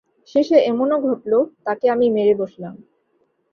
[0.31, 1.33] শেষে এমনও ঘটল,
[1.65, 2.75] তাকে আমি মেরে বসলাম।